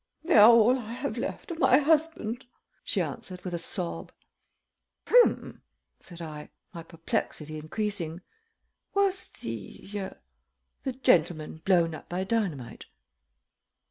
[0.23, 2.47] "They are all I have left of my husband,"
[2.83, 4.11] she answered with a sob.
[5.05, 5.61] "Hum!"
[5.99, 8.21] said I, my perplexity increasing.
[8.95, 10.15] "Was the ah
[10.83, 12.85] the gentleman blown up by dynamite?"